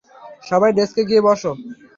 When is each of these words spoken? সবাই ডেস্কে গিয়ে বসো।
সবাই 0.43 0.71
ডেস্কে 0.77 1.01
গিয়ে 1.09 1.21
বসো। 1.27 1.51